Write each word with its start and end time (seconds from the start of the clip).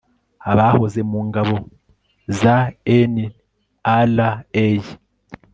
abahoze 0.51 0.99
mu 1.11 1.19
ngabo 1.27 1.55
za 2.39 2.57
nra 4.09 4.29